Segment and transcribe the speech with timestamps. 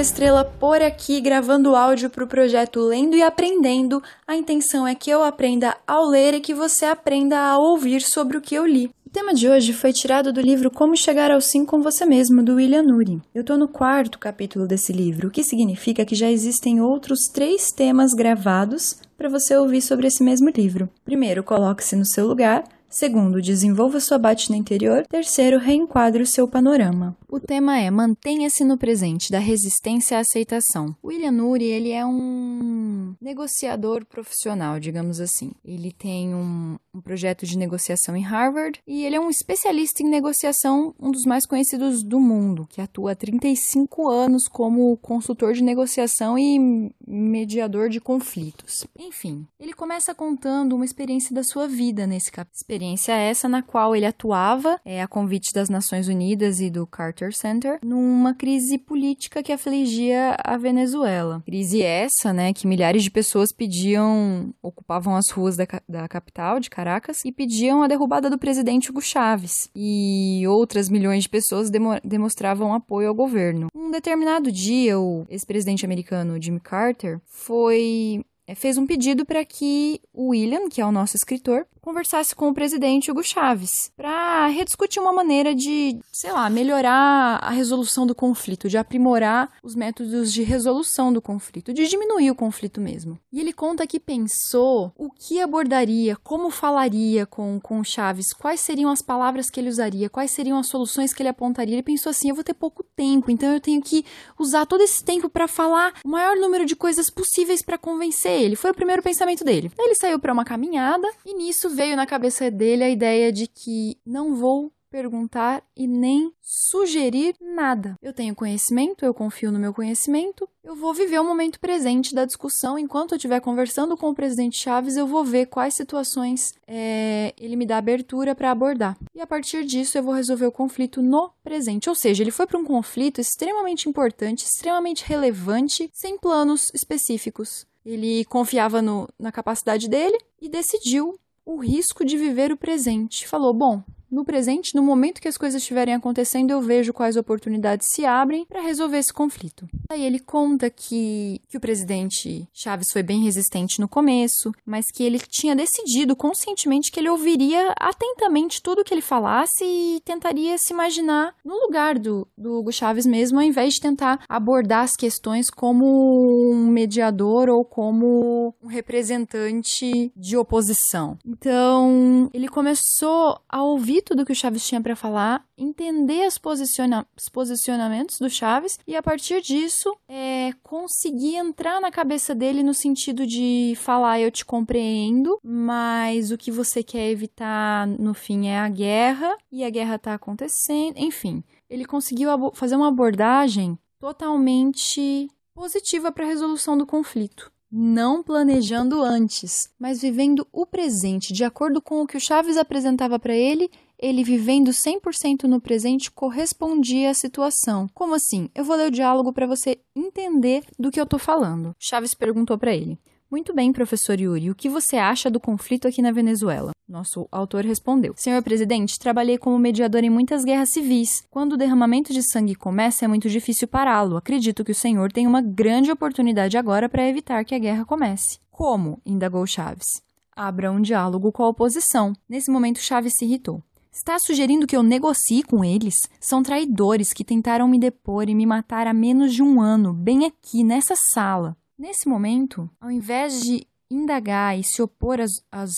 [0.00, 4.00] Estrela por aqui gravando áudio para o projeto Lendo e Aprendendo.
[4.28, 8.36] A intenção é que eu aprenda ao ler e que você aprenda a ouvir sobre
[8.36, 8.90] o que eu li.
[9.04, 12.44] O tema de hoje foi tirado do livro Como Chegar ao Sim com Você Mesmo,
[12.44, 13.20] do William Nuri.
[13.34, 17.72] Eu estou no quarto capítulo desse livro, o que significa que já existem outros três
[17.72, 20.88] temas gravados para você ouvir sobre esse mesmo livro.
[21.04, 22.62] Primeiro, coloque-se no seu lugar.
[22.88, 25.06] Segundo, desenvolva sua batina interior.
[25.06, 27.14] Terceiro, reenquadre o seu panorama.
[27.28, 30.96] O tema é Mantenha-se no presente, da resistência à aceitação.
[31.04, 32.87] William Nuri, ele é um
[33.20, 35.52] negociador profissional, digamos assim.
[35.64, 40.08] Ele tem um, um projeto de negociação em Harvard e ele é um especialista em
[40.08, 45.62] negociação, um dos mais conhecidos do mundo, que atua há 35 anos como consultor de
[45.62, 48.86] negociação e mediador de conflitos.
[48.98, 52.48] Enfim, ele começa contando uma experiência da sua vida nesse capítulo.
[52.56, 57.34] Experiência essa na qual ele atuava, é, a convite das Nações Unidas e do Carter
[57.34, 61.42] Center numa crise política que afligia a Venezuela.
[61.44, 66.70] Crise essa, né, que milhares de pessoas pediam, ocupavam as ruas da, da capital, de
[66.70, 69.70] Caracas, e pediam a derrubada do presidente Hugo Chávez.
[69.74, 73.68] E outras milhões de pessoas demo, demonstravam apoio ao governo.
[73.74, 80.00] Um determinado dia, o ex-presidente americano Jimmy Carter foi é, fez um pedido para que
[80.10, 85.00] o William, que é o nosso escritor, conversasse com o presidente Hugo Chávez para rediscutir
[85.02, 90.42] uma maneira de, sei lá, melhorar a resolução do conflito, de aprimorar os métodos de
[90.42, 93.18] resolução do conflito, de diminuir o conflito mesmo.
[93.32, 98.60] E ele conta que pensou o que abordaria, como falaria com, com o Chávez, quais
[98.60, 101.74] seriam as palavras que ele usaria, quais seriam as soluções que ele apontaria.
[101.74, 104.04] Ele pensou assim: eu vou ter pouco tempo, então eu tenho que
[104.38, 108.56] usar todo esse tempo para falar o maior número de coisas possíveis para convencer ele.
[108.56, 109.70] Foi o primeiro pensamento dele.
[109.78, 113.98] Ele saiu para uma caminhada e nisso veio na cabeça dele a ideia de que
[114.04, 117.96] não vou perguntar e nem sugerir nada.
[118.02, 122.24] Eu tenho conhecimento, eu confio no meu conhecimento, eu vou viver o momento presente da
[122.24, 122.78] discussão.
[122.78, 127.56] Enquanto eu estiver conversando com o presidente Chaves, eu vou ver quais situações é, ele
[127.56, 128.96] me dá abertura para abordar.
[129.14, 131.88] E a partir disso, eu vou resolver o conflito no presente.
[131.88, 137.66] Ou seja, ele foi para um conflito extremamente importante, extremamente relevante, sem planos específicos.
[137.84, 141.18] Ele confiava no, na capacidade dele e decidiu
[141.48, 143.26] o risco de viver o presente.
[143.26, 147.88] Falou: bom, no presente, no momento que as coisas estiverem acontecendo, eu vejo quais oportunidades
[147.90, 149.68] se abrem para resolver esse conflito.
[149.88, 155.02] Aí ele conta que, que o presidente Chaves foi bem resistente no começo, mas que
[155.02, 160.72] ele tinha decidido conscientemente que ele ouviria atentamente tudo que ele falasse e tentaria se
[160.72, 165.50] imaginar no lugar do, do Hugo Chaves mesmo, ao invés de tentar abordar as questões
[165.50, 171.18] como um mediador ou como um representante de oposição.
[171.24, 177.06] Então, ele começou a ouvir tudo que o Chaves tinha para falar, entender os, posiciona
[177.16, 182.62] os posicionamentos do Chaves e a partir disso isso é conseguir entrar na cabeça dele
[182.62, 188.48] no sentido de falar eu te compreendo, mas o que você quer evitar no fim
[188.48, 191.44] é a guerra e a guerra tá acontecendo, enfim.
[191.68, 199.68] Ele conseguiu fazer uma abordagem totalmente positiva para a resolução do conflito não planejando antes,
[199.78, 204.22] mas vivendo o presente de acordo com o que o Chaves apresentava para ele ele
[204.22, 207.88] vivendo 100% no presente correspondia à situação.
[207.92, 208.48] Como assim?
[208.54, 211.74] Eu vou ler o diálogo para você entender do que eu tô falando.
[211.78, 212.98] Chaves perguntou para ele:
[213.30, 216.70] muito bem, professor Yuri, o que você acha do conflito aqui na Venezuela?
[216.88, 221.22] Nosso autor respondeu: Senhor presidente, trabalhei como mediador em muitas guerras civis.
[221.30, 224.16] Quando o derramamento de sangue começa, é muito difícil pará-lo.
[224.16, 228.38] Acredito que o senhor tem uma grande oportunidade agora para evitar que a guerra comece.
[228.50, 228.98] Como?
[229.04, 230.02] indagou Chaves.
[230.34, 232.14] Abra um diálogo com a oposição.
[232.26, 233.62] Nesse momento, Chaves se irritou.
[233.98, 235.96] Está sugerindo que eu negocie com eles?
[236.20, 240.24] São traidores que tentaram me depor e me matar há menos de um ano, bem
[240.24, 241.56] aqui, nessa sala.
[241.76, 245.72] Nesse momento, ao invés de indagar e se opor às, às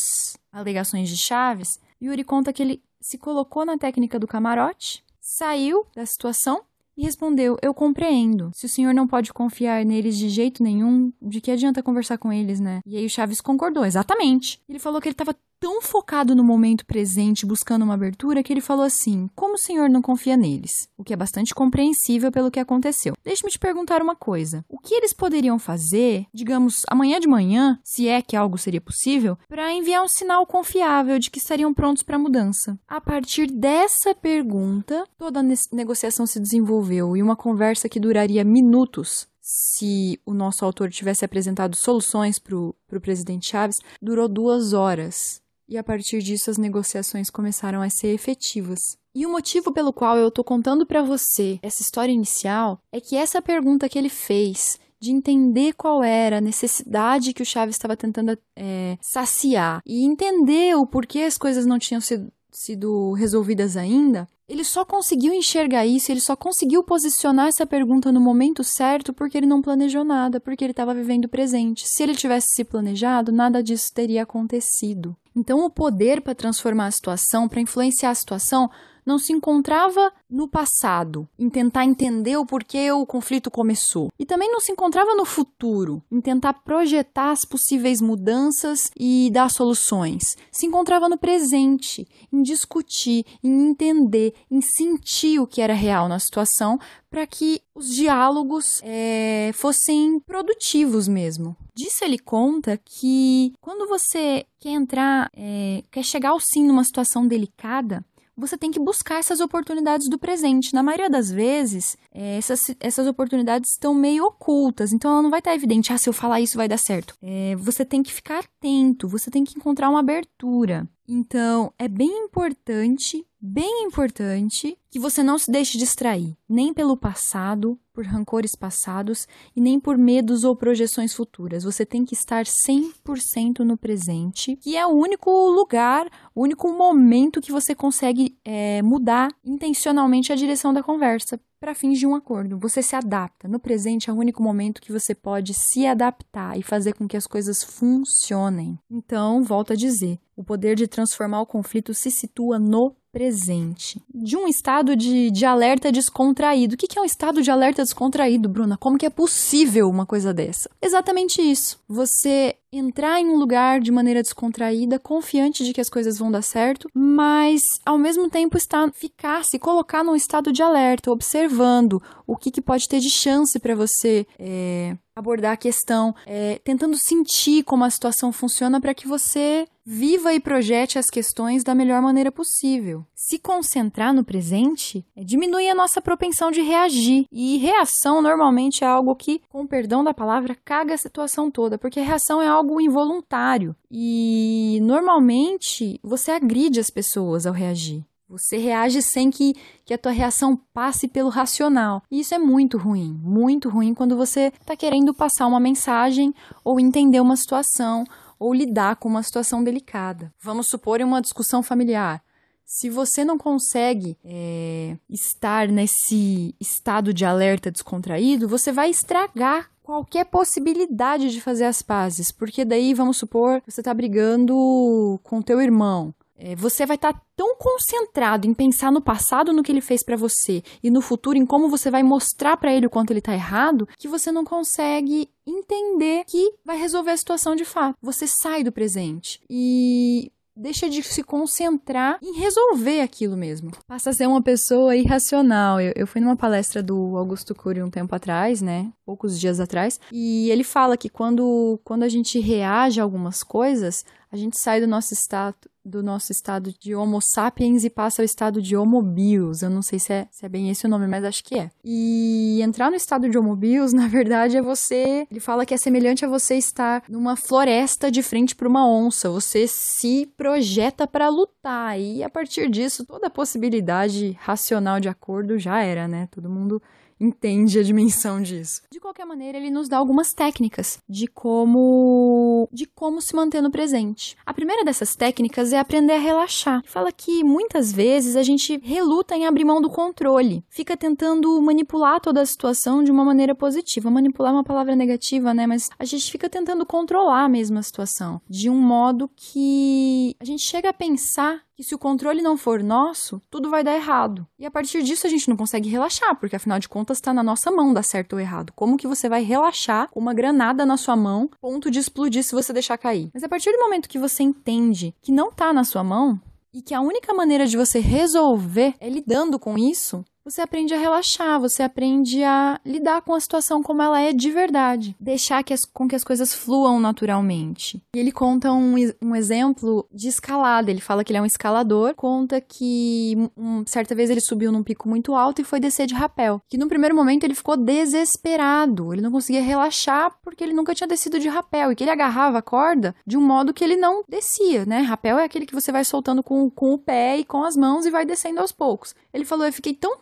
[0.52, 6.04] alegações de Chaves, Yuri conta que ele se colocou na técnica do camarote, saiu da
[6.04, 6.60] situação
[6.98, 8.50] e respondeu: Eu compreendo.
[8.54, 12.30] Se o senhor não pode confiar neles de jeito nenhum, de que adianta conversar com
[12.30, 12.80] eles, né?
[12.84, 14.60] E aí o Chaves concordou, exatamente.
[14.68, 18.62] Ele falou que ele estava tão focado no momento presente, buscando uma abertura, que ele
[18.62, 20.88] falou assim: Como o senhor não confia neles?
[20.96, 23.14] O que é bastante compreensível pelo que aconteceu.
[23.22, 28.08] Deixe-me te perguntar uma coisa: o que eles poderiam fazer, digamos, amanhã de manhã, se
[28.08, 32.16] é que algo seria possível, para enviar um sinal confiável de que estariam prontos para
[32.16, 32.78] a mudança?
[32.88, 39.28] A partir dessa pergunta, toda a negociação se desenvolveu e uma conversa que duraria minutos
[39.42, 45.78] se o nosso autor tivesse apresentado soluções para o presidente Chaves, durou duas horas e
[45.78, 48.98] a partir disso as negociações começaram a ser efetivas.
[49.14, 53.16] E o motivo pelo qual eu tô contando para você essa história inicial é que
[53.16, 57.96] essa pergunta que ele fez de entender qual era a necessidade que o Chaves estava
[57.96, 64.28] tentando é, saciar e entender o porquê as coisas não tinham sido, sido resolvidas ainda,
[64.48, 69.38] ele só conseguiu enxergar isso, ele só conseguiu posicionar essa pergunta no momento certo porque
[69.38, 71.86] ele não planejou nada, porque ele estava vivendo o presente.
[71.86, 75.16] Se ele tivesse se planejado, nada disso teria acontecido.
[75.36, 78.68] Então, o poder para transformar a situação, para influenciar a situação,
[79.04, 84.10] não se encontrava no passado, em tentar entender o porquê o conflito começou.
[84.18, 89.50] E também não se encontrava no futuro, em tentar projetar as possíveis mudanças e dar
[89.50, 90.36] soluções.
[90.50, 96.18] Se encontrava no presente, em discutir, em entender, em sentir o que era real na
[96.18, 96.78] situação,
[97.10, 101.56] para que os diálogos é, fossem produtivos mesmo.
[101.74, 107.26] Disso ele conta que quando você quer entrar, é, quer chegar ao sim numa situação
[107.26, 108.04] delicada,
[108.40, 110.74] você tem que buscar essas oportunidades do presente.
[110.74, 115.38] Na maioria das vezes, é, essas, essas oportunidades estão meio ocultas, então ela não vai
[115.38, 117.14] estar evidente, ah, se eu falar isso vai dar certo.
[117.22, 120.88] É, você tem que ficar atento, você tem que encontrar uma abertura.
[121.12, 127.76] Então, é bem importante, bem importante, que você não se deixe distrair, nem pelo passado,
[127.92, 131.64] por rancores passados e nem por medos ou projeções futuras.
[131.64, 137.40] Você tem que estar 100% no presente, que é o único lugar, o único momento
[137.40, 142.58] que você consegue é, mudar intencionalmente a direção da conversa para fins de um acordo.
[142.58, 143.46] Você se adapta.
[143.46, 147.16] No presente é o único momento que você pode se adaptar e fazer com que
[147.16, 148.78] as coisas funcionem.
[148.90, 154.02] Então, volto a dizer, o poder de transformar o conflito se situa no presente.
[154.12, 156.74] De um estado de, de alerta descontraído.
[156.74, 158.78] O que, é um estado de alerta descontraído, Bruna?
[158.78, 160.70] Como que é possível uma coisa dessa?
[160.80, 161.78] Exatamente isso.
[161.88, 166.42] Você entrar em um lugar de maneira descontraída, confiante de que as coisas vão dar
[166.42, 172.36] certo, mas ao mesmo tempo estar, ficar, se colocar num estado de alerta, observando o
[172.36, 177.64] que, que pode ter de chance para você é, abordar a questão, é, tentando sentir
[177.64, 182.30] como a situação funciona para que você viva e projete as questões da melhor maneira
[182.30, 183.04] possível.
[183.12, 187.26] Se concentrar no presente é, diminui a nossa propensão de reagir.
[187.32, 192.00] E reação normalmente é algo que, com perdão da palavra, caga a situação toda, porque
[192.00, 193.74] reação é algo involuntário.
[193.90, 198.04] E normalmente você agride as pessoas ao reagir.
[198.28, 202.00] Você reage sem que, que a tua reação passe pelo racional.
[202.08, 206.78] E isso é muito ruim, muito ruim quando você está querendo passar uma mensagem ou
[206.78, 208.04] entender uma situação
[208.38, 210.32] ou lidar com uma situação delicada.
[210.40, 212.22] Vamos supor em uma discussão familiar.
[212.64, 220.24] Se você não consegue é, estar nesse estado de alerta descontraído, você vai estragar qualquer
[220.26, 226.14] possibilidade de fazer as pazes, porque daí, vamos supor, você está brigando com teu irmão.
[226.38, 230.02] É, você vai estar tá tão concentrado em pensar no passado, no que ele fez
[230.02, 233.20] para você, e no futuro, em como você vai mostrar para ele o quanto ele
[233.20, 237.96] tá errado, que você não consegue entender que vai resolver a situação de fato.
[238.00, 239.40] Você sai do presente.
[239.50, 243.72] E deixa de se concentrar em resolver aquilo mesmo.
[243.86, 245.80] Passa a ser uma pessoa irracional.
[245.80, 248.92] Eu, eu fui numa palestra do Augusto Cury um tempo atrás, né?
[249.04, 249.98] Poucos dias atrás.
[250.12, 254.80] E ele fala que quando, quando a gente reage a algumas coisas, a gente sai
[254.80, 259.02] do nosso estado, do nosso estado de Homo sapiens e passa ao estado de Homo
[259.02, 259.62] bios.
[259.62, 261.70] Eu não sei se é, se é bem esse o nome, mas acho que é.
[261.84, 265.26] E entrar no estado de Homo bios, na verdade, é você.
[265.30, 269.30] Ele fala que é semelhante a você estar numa floresta de frente para uma onça.
[269.30, 271.98] Você se projeta para lutar.
[271.98, 276.28] E a partir disso, toda a possibilidade racional de acordo já era, né?
[276.30, 276.80] Todo mundo
[277.20, 278.82] entende a dimensão disso.
[278.90, 283.70] De qualquer maneira, ele nos dá algumas técnicas de como de como se manter no
[283.70, 284.36] presente.
[284.44, 286.82] A primeira dessas técnicas é aprender a relaxar.
[286.86, 292.20] Fala que muitas vezes a gente reluta em abrir mão do controle, fica tentando manipular
[292.20, 294.10] toda a situação de uma maneira positiva.
[294.10, 295.66] Manipular é uma palavra negativa, né?
[295.66, 300.62] Mas a gente fica tentando controlar mesmo a situação de um modo que a gente
[300.62, 304.46] chega a pensar que se o controle não for nosso, tudo vai dar errado.
[304.58, 307.42] E a partir disso a gente não consegue relaxar, porque afinal de contas está na
[307.42, 308.70] nossa mão dar certo ou errado.
[308.76, 312.70] Como que você vai relaxar uma granada na sua mão, ponto de explodir se você
[312.70, 313.30] deixar cair?
[313.32, 316.38] Mas a partir do momento que você entende que não está na sua mão,
[316.72, 320.98] e que a única maneira de você resolver é lidando com isso, você aprende a
[320.98, 325.72] relaxar, você aprende a lidar com a situação como ela é de verdade, deixar que
[325.72, 328.02] as, com que as coisas fluam naturalmente.
[328.14, 330.90] E ele conta um, um exemplo de escalada.
[330.90, 334.82] Ele fala que ele é um escalador, conta que um, certa vez ele subiu num
[334.82, 336.60] pico muito alto e foi descer de rapel.
[336.68, 341.06] Que no primeiro momento ele ficou desesperado, ele não conseguia relaxar porque ele nunca tinha
[341.06, 344.24] descido de rapel e que ele agarrava a corda de um modo que ele não
[344.28, 345.00] descia, né?
[345.00, 348.04] Rapel é aquele que você vai soltando com, com o pé e com as mãos
[348.04, 349.14] e vai descendo aos poucos.
[349.32, 350.18] Ele falou: Eu fiquei tão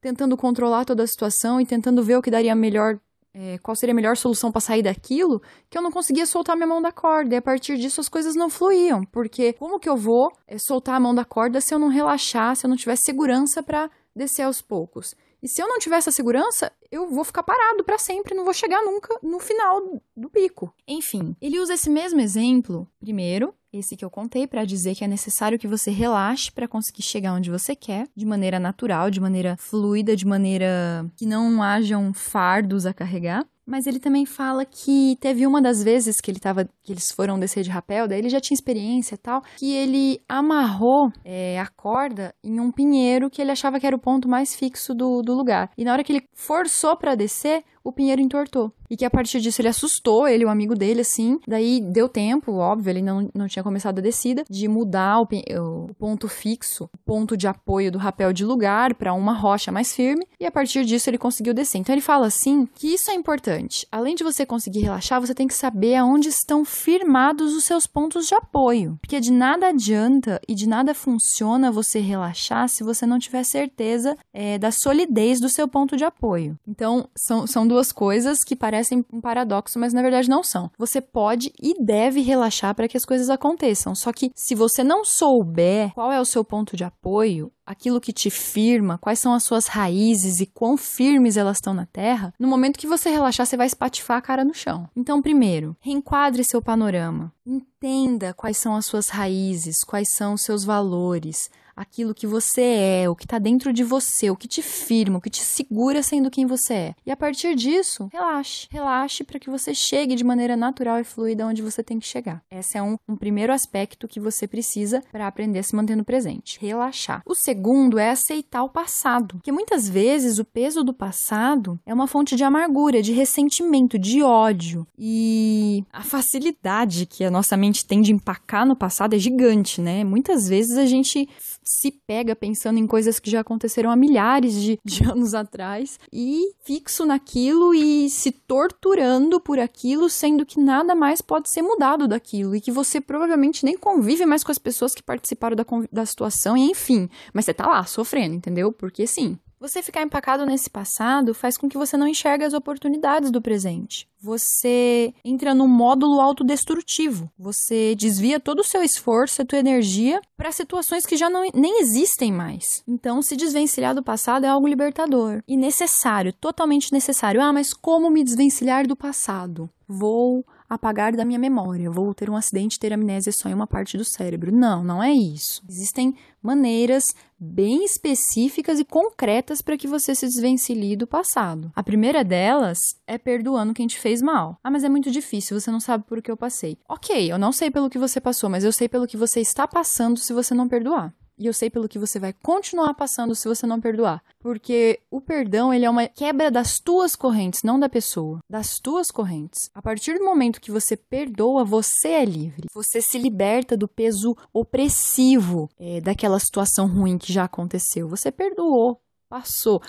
[0.00, 2.98] tentando controlar toda a situação e tentando ver o que daria melhor
[3.38, 6.66] é, qual seria a melhor solução para sair daquilo, que eu não conseguia soltar minha
[6.66, 7.34] mão da corda.
[7.34, 9.04] E a partir disso as coisas não fluíam.
[9.04, 12.56] Porque como que eu vou é, soltar a mão da corda se eu não relaxar,
[12.56, 15.14] se eu não tiver segurança para descer aos poucos?
[15.42, 18.54] E se eu não tiver essa segurança, eu vou ficar parado para sempre, não vou
[18.54, 20.74] chegar nunca no final do pico.
[20.88, 25.08] Enfim, ele usa esse mesmo exemplo, primeiro, esse que eu contei, para dizer que é
[25.08, 29.56] necessário que você relaxe para conseguir chegar onde você quer, de maneira natural, de maneira
[29.58, 33.44] fluida, de maneira que não hajam fardos a carregar.
[33.66, 37.36] Mas ele também fala que teve uma das vezes que ele tava, que eles foram
[37.36, 41.66] descer de rapel, daí ele já tinha experiência e tal, que ele amarrou é, a
[41.66, 45.34] corda em um pinheiro que ele achava que era o ponto mais fixo do, do
[45.34, 45.70] lugar.
[45.76, 48.72] E na hora que ele forçou para descer, o pinheiro entortou.
[48.90, 51.38] E que a partir disso ele assustou ele, o amigo dele, assim.
[51.46, 55.94] Daí deu tempo, óbvio, ele não, não tinha começado a descida, de mudar o, o
[55.94, 60.26] ponto fixo, o ponto de apoio do rapel de lugar para uma rocha mais firme.
[60.38, 61.78] E a partir disso ele conseguiu descer.
[61.78, 63.86] Então ele fala assim que isso é importante.
[63.90, 68.26] Além de você conseguir relaxar, você tem que saber aonde estão firmados os seus pontos
[68.26, 68.98] de apoio.
[69.00, 74.16] Porque de nada adianta e de nada funciona você relaxar se você não tiver certeza
[74.32, 76.58] é, da solidez do seu ponto de apoio.
[76.66, 80.70] Então, são, são duas duas coisas que parecem um paradoxo, mas na verdade não são.
[80.78, 83.94] Você pode e deve relaxar para que as coisas aconteçam.
[83.94, 88.14] Só que se você não souber qual é o seu ponto de apoio, aquilo que
[88.14, 92.48] te firma, quais são as suas raízes e quão firmes elas estão na terra, no
[92.48, 94.88] momento que você relaxar, você vai espatifar a cara no chão.
[94.96, 97.30] Então, primeiro, reenquadre seu panorama.
[97.44, 103.08] Entenda quais são as suas raízes, quais são os seus valores, aquilo que você é,
[103.08, 106.30] o que está dentro de você, o que te firma, o que te segura sendo
[106.30, 106.94] quem você é.
[107.04, 108.66] E a partir disso, relaxe.
[108.70, 112.42] Relaxe para que você chegue de maneira natural e fluida onde você tem que chegar.
[112.50, 116.04] Esse é um, um primeiro aspecto que você precisa para aprender a se manter no
[116.04, 116.58] presente.
[116.60, 117.22] Relaxar.
[117.26, 119.36] O segundo é aceitar o passado.
[119.36, 124.22] Porque muitas vezes o peso do passado é uma fonte de amargura, de ressentimento, de
[124.22, 124.86] ódio.
[124.98, 130.04] E a facilidade que a nossa mente tem de empacar no passado é gigante, né?
[130.04, 131.28] Muitas vezes a gente
[131.66, 136.52] se pega pensando em coisas que já aconteceram há milhares de, de anos atrás e
[136.62, 142.54] fixo naquilo e se torturando por aquilo, sendo que nada mais pode ser mudado daquilo
[142.54, 146.56] e que você provavelmente nem convive mais com as pessoas que participaram da, da situação,
[146.56, 148.72] e enfim, mas você tá lá sofrendo, entendeu?
[148.72, 153.30] Porque sim, você ficar empacado nesse passado faz com que você não enxergue as oportunidades
[153.30, 154.08] do presente.
[154.20, 157.30] Você entra num módulo autodestrutivo.
[157.38, 161.80] Você desvia todo o seu esforço, a tua energia para situações que já não, nem
[161.80, 162.82] existem mais.
[162.86, 167.40] Então, se desvencilhar do passado é algo libertador e necessário, totalmente necessário.
[167.40, 169.70] Ah, mas como me desvencilhar do passado?
[169.88, 173.96] Vou apagar da minha memória, vou ter um acidente, ter amnésia só em uma parte
[173.96, 174.54] do cérebro.
[174.54, 175.62] Não, não é isso.
[175.68, 177.04] Existem maneiras
[177.38, 181.72] bem específicas e concretas para que você se desvencilhe do passado.
[181.74, 184.58] A primeira delas é perdoando quem te fez mal.
[184.62, 186.78] Ah, mas é muito difícil, você não sabe por que eu passei.
[186.88, 189.66] Ok, eu não sei pelo que você passou, mas eu sei pelo que você está
[189.66, 191.12] passando se você não perdoar.
[191.38, 194.22] E eu sei pelo que você vai continuar passando se você não perdoar.
[194.38, 198.38] Porque o perdão, ele é uma quebra das tuas correntes, não da pessoa.
[198.48, 199.70] Das tuas correntes.
[199.74, 202.68] A partir do momento que você perdoa, você é livre.
[202.72, 208.08] Você se liberta do peso opressivo é, daquela situação ruim que já aconteceu.
[208.08, 209.82] Você perdoou, passou.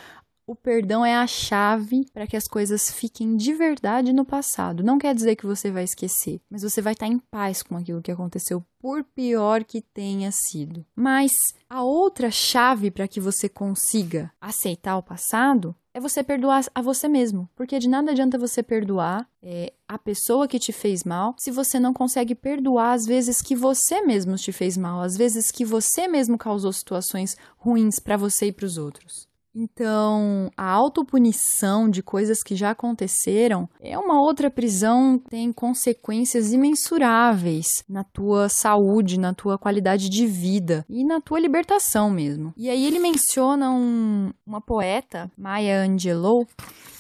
[0.50, 4.82] O perdão é a chave para que as coisas fiquem de verdade no passado.
[4.82, 8.02] Não quer dizer que você vai esquecer, mas você vai estar em paz com aquilo
[8.02, 10.86] que aconteceu, por pior que tenha sido.
[10.96, 11.34] Mas
[11.70, 17.10] a outra chave para que você consiga aceitar o passado é você perdoar a você
[17.10, 17.50] mesmo.
[17.54, 21.78] Porque de nada adianta você perdoar é, a pessoa que te fez mal se você
[21.78, 26.08] não consegue perdoar as vezes que você mesmo te fez mal, as vezes que você
[26.08, 29.28] mesmo causou situações ruins para você e para os outros.
[29.60, 36.54] Então, a autopunição de coisas que já aconteceram é uma outra prisão que tem consequências
[36.54, 42.54] imensuráveis na tua saúde, na tua qualidade de vida e na tua libertação mesmo.
[42.56, 46.46] E aí ele menciona um, uma poeta, Maya Angelou,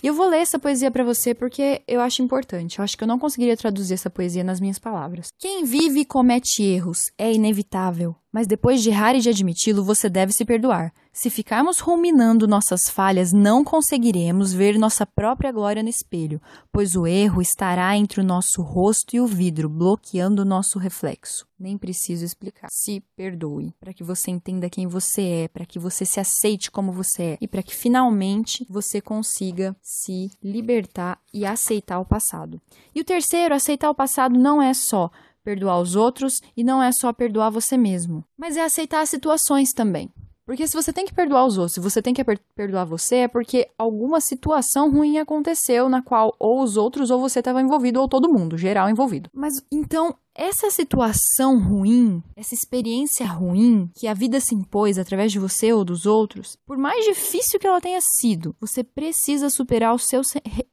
[0.02, 2.80] e eu vou ler essa poesia para você porque eu acho importante.
[2.80, 5.32] Eu acho que eu não conseguiria traduzir essa poesia nas minhas palavras.
[5.38, 10.08] Quem vive e comete erros é inevitável, mas depois de errar e de admiti-lo, você
[10.10, 10.94] deve se perdoar.
[11.20, 16.40] Se ficarmos ruminando nossas falhas, não conseguiremos ver nossa própria glória no espelho,
[16.72, 21.48] pois o erro estará entre o nosso rosto e o vidro, bloqueando o nosso reflexo.
[21.60, 22.68] Nem preciso explicar.
[22.70, 26.92] Se perdoe, para que você entenda quem você é, para que você se aceite como
[26.92, 32.62] você é e para que finalmente você consiga se libertar e aceitar o passado.
[32.94, 35.10] E o terceiro, aceitar o passado não é só
[35.44, 39.72] perdoar os outros e não é só perdoar você mesmo, mas é aceitar as situações
[39.74, 40.12] também.
[40.48, 42.24] Porque se você tem que perdoar os outros, se você tem que
[42.56, 47.40] perdoar você, é porque alguma situação ruim aconteceu na qual ou os outros ou você
[47.40, 49.30] estava envolvido ou todo mundo, geral envolvido.
[49.34, 55.40] Mas então, essa situação ruim, essa experiência ruim que a vida se impôs através de
[55.40, 60.00] você ou dos outros, por mais difícil que ela tenha sido, você precisa superar o
[60.00, 60.22] seu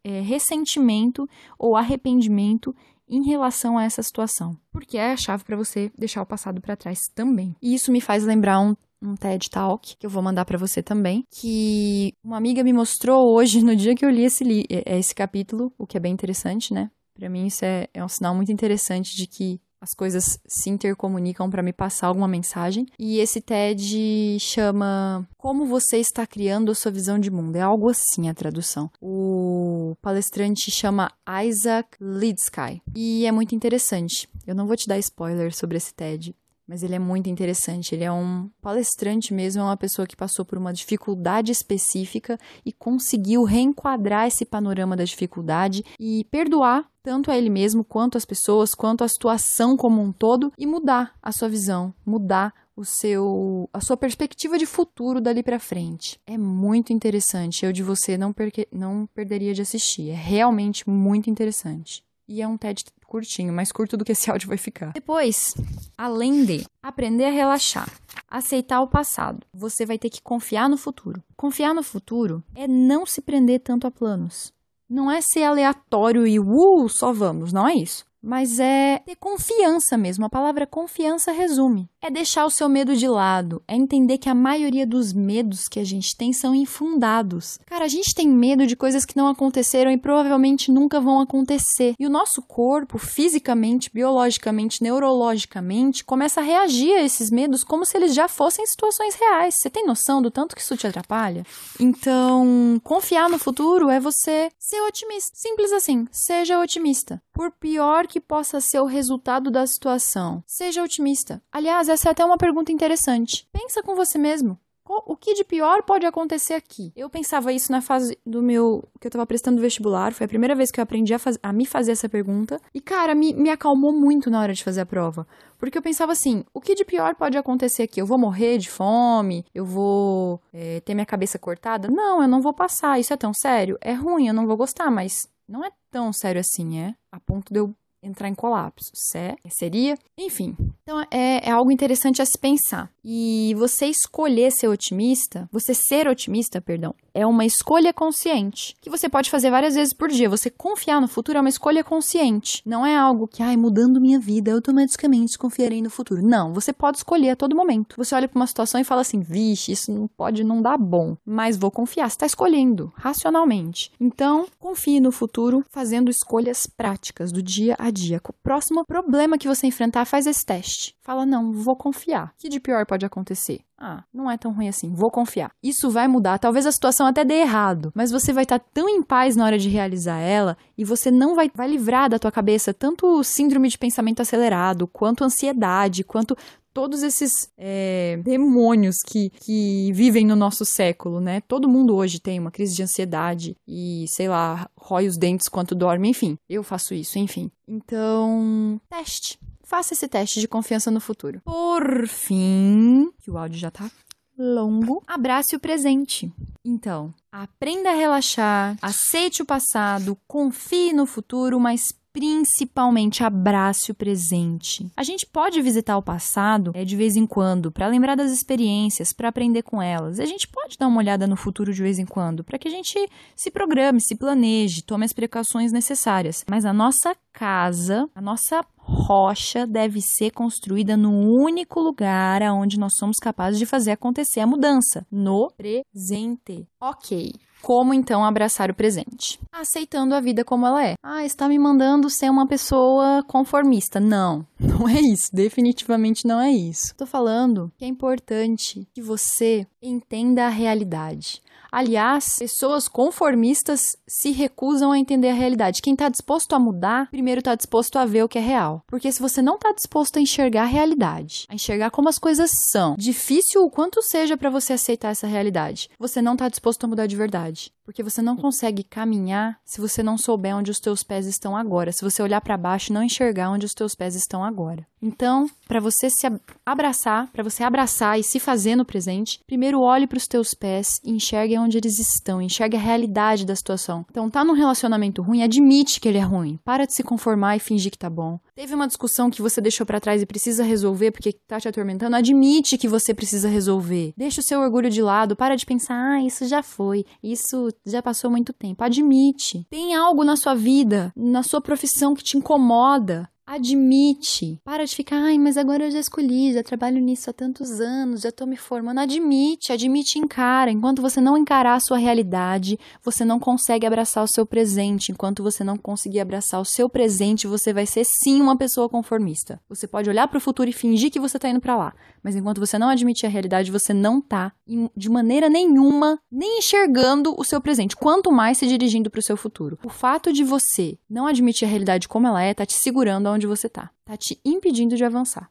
[0.05, 1.29] é, ressentimento
[1.59, 2.73] ou arrependimento
[3.09, 6.77] em relação a essa situação, porque é a chave para você deixar o passado para
[6.77, 7.55] trás também.
[7.61, 8.75] E isso me faz lembrar um
[9.05, 13.35] um TED Talk, que eu vou mandar para você também, que uma amiga me mostrou
[13.35, 16.13] hoje, no dia que eu li esse, li é, esse capítulo, o que é bem
[16.13, 16.91] interessante, né?
[17.15, 21.51] Para mim, isso é, é um sinal muito interessante de que as coisas se intercomunicam
[21.51, 22.87] para me passar alguma mensagem.
[22.99, 27.57] E esse TED chama Como você está criando a sua visão de mundo.
[27.57, 28.91] É algo assim a tradução.
[28.99, 31.13] O palestrante chama
[31.47, 32.81] Isaac Lidsky.
[32.97, 34.27] E é muito interessante.
[34.47, 36.35] Eu não vou te dar spoiler sobre esse TED,
[36.67, 37.95] mas ele é muito interessante.
[37.95, 42.73] Ele é um palestrante mesmo, é uma pessoa que passou por uma dificuldade específica e
[42.73, 48.75] conseguiu reenquadrar esse panorama da dificuldade e perdoar tanto a ele mesmo, quanto as pessoas,
[48.75, 53.81] quanto a situação como um todo e mudar a sua visão, mudar o seu a
[53.81, 56.19] sua perspectiva de futuro dali para frente.
[56.27, 57.65] É muito interessante.
[57.65, 60.11] Eu de você não, perque, não perderia de assistir.
[60.11, 62.04] É realmente muito interessante.
[62.27, 64.93] E é um TED curtinho, mais curto do que esse áudio vai ficar.
[64.93, 65.55] Depois,
[65.97, 67.89] além de aprender a relaxar,
[68.29, 71.23] aceitar o passado, você vai ter que confiar no futuro.
[71.37, 74.53] Confiar no futuro é não se prender tanto a planos.
[74.89, 79.97] Não é ser aleatório e uh, só vamos, não é isso mas é ter confiança
[79.97, 80.25] mesmo.
[80.25, 81.89] A palavra confiança resume.
[82.01, 85.81] É deixar o seu medo de lado, é entender que a maioria dos medos que
[85.81, 87.59] a gente tem são infundados.
[87.67, 91.95] Cara, a gente tem medo de coisas que não aconteceram e provavelmente nunca vão acontecer.
[91.99, 97.97] E o nosso corpo, fisicamente, biologicamente, neurologicamente, começa a reagir a esses medos como se
[97.97, 99.57] eles já fossem situações reais.
[99.59, 101.45] Você tem noção do tanto que isso te atrapalha?
[101.81, 105.33] Então, confiar no futuro é você ser otimista.
[105.35, 106.07] Simples assim.
[106.11, 107.23] Seja otimista.
[107.33, 111.43] Por pior que possa ser o resultado da situação, seja otimista.
[111.53, 113.49] Aliás, essa é até uma pergunta interessante.
[113.53, 114.59] Pensa com você mesmo.
[114.87, 116.93] O que de pior pode acontecer aqui?
[116.95, 118.87] Eu pensava isso na fase do meu.
[119.01, 120.13] que eu tava prestando vestibular.
[120.13, 122.61] Foi a primeira vez que eu aprendi a, faz, a me fazer essa pergunta.
[122.73, 125.27] E, cara, me, me acalmou muito na hora de fazer a prova.
[125.57, 127.99] Porque eu pensava assim: o que de pior pode acontecer aqui?
[127.99, 129.47] Eu vou morrer de fome?
[129.55, 131.89] Eu vou é, ter minha cabeça cortada?
[131.89, 133.01] Não, eu não vou passar.
[133.01, 133.79] Isso é tão sério?
[133.81, 136.95] É ruim, eu não vou gostar, mas não é tão sério assim, é?
[137.11, 138.91] A ponto de eu entrar em colapso.
[138.95, 139.97] Se, seria?
[140.17, 140.57] Enfim.
[140.83, 142.91] Então é, é algo interessante a se pensar.
[143.05, 149.09] E você escolher ser otimista, você ser otimista, perdão, é uma escolha consciente que você
[149.09, 150.29] pode fazer várias vezes por dia.
[150.29, 152.61] Você confiar no futuro é uma escolha consciente.
[152.67, 156.21] Não é algo que, ai, mudando minha vida, automaticamente confiarei no futuro.
[156.23, 157.95] Não, você pode escolher a todo momento.
[157.97, 161.17] Você olha para uma situação e fala assim: vixe, isso não pode não dar bom,
[161.25, 162.11] mas vou confiar.
[162.11, 163.93] Você está escolhendo racionalmente.
[164.01, 168.21] Então, confie no futuro fazendo escolhas práticas do dia a dia.
[168.29, 170.94] O próximo problema que você enfrentar, faz esse teste.
[171.05, 172.29] Fala: não, vou confiar.
[172.29, 173.61] O que de pior pode acontecer?
[173.79, 175.53] Ah, não é tão ruim assim, vou confiar.
[175.63, 178.89] Isso vai mudar, talvez a situação até dê errado, mas você vai estar tá tão
[178.89, 182.33] em paz na hora de realizar ela e você não vai, vai livrar da tua
[182.33, 186.35] cabeça tanto síndrome de pensamento acelerado, quanto ansiedade, quanto
[186.73, 191.43] todos esses é, demônios que, que vivem no nosso século, né?
[191.43, 195.75] Todo mundo hoje tem uma crise de ansiedade e, sei lá, rói os dentes quanto
[195.75, 196.39] dorme, enfim.
[196.49, 197.51] Eu faço isso, enfim.
[197.69, 199.39] Então, teste.
[199.75, 201.41] Faça esse teste de confiança no futuro.
[201.45, 203.91] Por fim, que o áudio já tá
[204.39, 206.33] longo, abrace o presente.
[206.65, 214.89] Então, aprenda a relaxar, aceite o passado, confie no futuro, mas principalmente abrace o presente.
[214.97, 219.13] A gente pode visitar o passado é, de vez em quando para lembrar das experiências,
[219.13, 220.21] para aprender com elas.
[220.21, 222.71] A gente pode dar uma olhada no futuro de vez em quando para que a
[222.71, 222.95] gente
[223.35, 226.45] se programe, se planeje, tome as precauções necessárias.
[226.49, 232.93] Mas a nossa casa, a nossa rocha deve ser construída no único lugar aonde nós
[232.97, 236.69] somos capazes de fazer acontecer a mudança, no presente.
[236.81, 237.33] OK.
[237.65, 239.39] Como então abraçar o presente?
[239.65, 240.95] aceitando a vida como ela é.
[241.03, 243.99] Ah, está me mandando ser uma pessoa conformista.
[243.99, 245.35] Não, não é isso.
[245.35, 246.89] Definitivamente não é isso.
[246.89, 251.41] Estou falando que é importante que você entenda a realidade.
[251.75, 255.83] Aliás, pessoas conformistas se recusam a entender a realidade.
[255.83, 258.85] Quem está disposto a mudar, primeiro está disposto a ver o que é real.
[258.87, 262.53] Porque se você não está disposto a enxergar a realidade, a enxergar como as coisas
[262.71, 266.87] são, difícil o quanto seja para você aceitar essa realidade, você não está disposto a
[266.87, 267.73] mudar de verdade.
[267.85, 271.93] Porque você não consegue caminhar se você não souber onde os teus pés estão agora.
[271.93, 274.87] Se você olhar para baixo e não enxergar onde os teus pés estão agora.
[275.03, 276.27] Então, para você se
[276.65, 280.99] abraçar, para você abraçar e se fazer no presente, primeiro olhe para os teus pés
[281.05, 284.05] e enxergue onde eles estão, enxergue a realidade da situação.
[284.11, 286.59] Então, tá num relacionamento ruim, admite que ele é ruim.
[286.65, 288.39] Para de se conformar e fingir que tá bom.
[288.55, 292.17] Teve uma discussão que você deixou para trás e precisa resolver porque tá te atormentando,
[292.17, 294.13] admite que você precisa resolver.
[294.17, 298.03] Deixa o seu orgulho de lado, para de pensar, ah, isso já foi, isso já
[298.03, 298.85] passou muito tempo.
[298.85, 299.67] Admite.
[299.71, 303.29] Tem algo na sua vida, na sua profissão que te incomoda.
[303.47, 304.59] Admite.
[304.65, 308.23] Para de ficar, ai, mas agora eu já escolhi, já trabalho nisso há tantos anos,
[308.23, 309.01] já tô me formando.
[309.01, 310.71] Admite, admite e encara.
[310.71, 315.13] Enquanto você não encarar a sua realidade, você não consegue abraçar o seu presente.
[315.13, 319.61] Enquanto você não conseguir abraçar o seu presente, você vai ser sim uma pessoa conformista.
[319.69, 322.35] Você pode olhar para o futuro e fingir que você tá indo para lá, mas
[322.35, 324.53] enquanto você não admitir a realidade, você não tá
[324.97, 329.37] de maneira nenhuma nem enxergando o seu presente, quanto mais se dirigindo para o seu
[329.37, 329.79] futuro.
[329.85, 333.47] O fato de você não admitir a realidade como ela é, tá te segurando onde
[333.47, 333.91] você tá.
[334.05, 335.49] Tá te impedindo de avançar.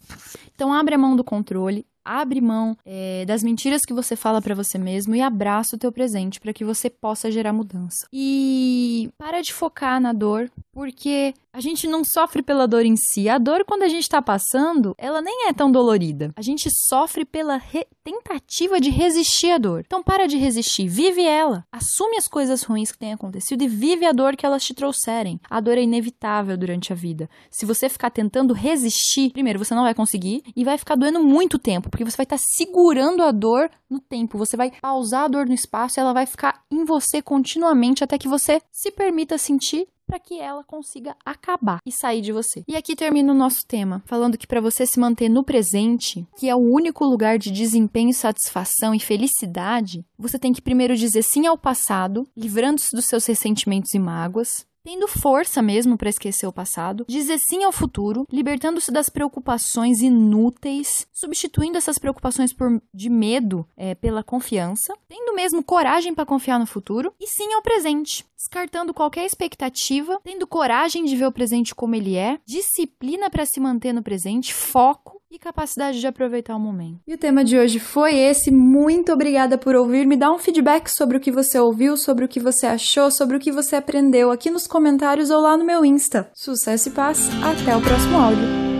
[0.53, 4.55] Então abre a mão do controle, abre mão é, das mentiras que você fala para
[4.55, 8.07] você mesmo e abraça o teu presente para que você possa gerar mudança.
[8.11, 13.29] E para de focar na dor, porque a gente não sofre pela dor em si.
[13.29, 16.31] A dor, quando a gente tá passando, ela nem é tão dolorida.
[16.35, 17.61] A gente sofre pela
[18.03, 19.83] tentativa de resistir à dor.
[19.85, 21.63] Então para de resistir, vive ela.
[21.71, 25.39] Assume as coisas ruins que têm acontecido e vive a dor que elas te trouxerem.
[25.47, 27.29] A dor é inevitável durante a vida.
[27.51, 31.59] Se você ficar tentando resistir, primeiro você não vai conseguir e vai ficar doendo muito
[31.59, 34.39] tempo porque você vai estar tá segurando a dor no tempo.
[34.39, 38.17] Você vai pausar a dor no espaço e ela vai ficar em você continuamente até
[38.17, 42.63] que você se permita sentir para que ela consiga acabar e sair de você.
[42.67, 46.47] E aqui termina o nosso tema, falando que para você se manter no presente, que
[46.47, 51.47] é o único lugar de desempenho, satisfação e felicidade, você tem que primeiro dizer sim
[51.47, 57.05] ao passado, livrando-se dos seus ressentimentos e mágoas, tendo força mesmo para esquecer o passado,
[57.07, 63.95] dizer sim ao futuro, libertando-se das preocupações inúteis, substituindo essas preocupações por, de medo é,
[63.95, 69.25] pela confiança, tendo mesmo coragem para confiar no futuro e sim ao presente, descartando qualquer
[69.25, 74.03] expectativa, tendo coragem de ver o presente como ele é, disciplina para se manter no
[74.03, 76.99] presente, foco e capacidade de aproveitar o momento.
[77.07, 78.51] E o tema de hoje foi esse.
[78.51, 80.05] Muito obrigada por ouvir.
[80.05, 83.37] Me dá um feedback sobre o que você ouviu, sobre o que você achou, sobre
[83.37, 86.29] o que você aprendeu aqui nos comentários ou lá no meu Insta.
[86.35, 87.29] Sucesso e paz.
[87.43, 88.72] Até o próximo áudio.